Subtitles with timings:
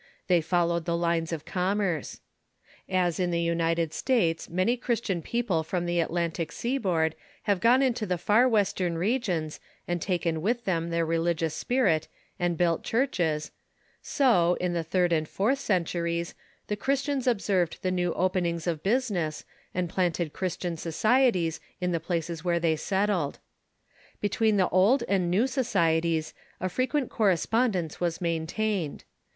[0.25, 2.21] They followed the lines of commerce.
[2.89, 7.83] As in the United States many Christian people from the Atlan tic seaboard have gone
[7.83, 12.07] into the far western regions and taken with them their religious spirit,
[12.39, 13.51] and built churches,
[14.01, 16.33] so, in the third and fourth centuries,
[16.65, 22.41] the Christians observed the new openings of business and planted Cliristian societies in the places
[22.41, 23.37] Avhere they settled.
[24.19, 29.03] Between the old and new socie ties a frequent correspondence was maintained.